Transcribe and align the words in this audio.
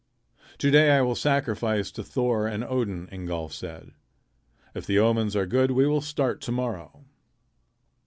"To 0.57 0.71
day 0.71 0.89
I 0.97 1.01
will 1.01 1.13
sacrifice 1.13 1.91
to 1.91 2.03
Thor 2.03 2.47
and 2.47 2.63
Odin," 2.63 3.07
Ingolf 3.11 3.53
said. 3.53 3.91
"If 4.73 4.87
the 4.87 4.97
omens 4.97 5.35
are 5.35 5.45
good 5.45 5.69
we 5.69 5.85
will 5.85 6.01
start 6.01 6.41
to 6.41 6.51
morrow." 6.51 7.05